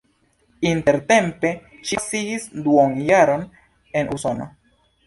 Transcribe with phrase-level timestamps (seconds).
[0.69, 1.51] Intertempe
[1.91, 3.49] ŝi pasigis duonjaron
[4.01, 4.55] en Usono.